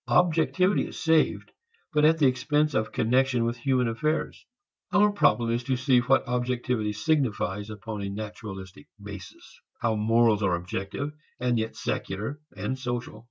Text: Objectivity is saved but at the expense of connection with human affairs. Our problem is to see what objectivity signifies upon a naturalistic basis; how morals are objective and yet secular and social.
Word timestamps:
Objectivity 0.09 0.87
is 0.87 0.99
saved 0.99 1.51
but 1.93 2.03
at 2.03 2.17
the 2.17 2.25
expense 2.25 2.73
of 2.73 2.91
connection 2.91 3.45
with 3.45 3.55
human 3.57 3.87
affairs. 3.87 4.47
Our 4.91 5.11
problem 5.11 5.51
is 5.51 5.63
to 5.65 5.77
see 5.77 5.99
what 5.99 6.27
objectivity 6.27 6.91
signifies 6.91 7.69
upon 7.69 8.01
a 8.01 8.09
naturalistic 8.09 8.87
basis; 8.99 9.59
how 9.79 9.93
morals 9.93 10.41
are 10.41 10.55
objective 10.55 11.11
and 11.39 11.59
yet 11.59 11.75
secular 11.75 12.39
and 12.57 12.79
social. 12.79 13.19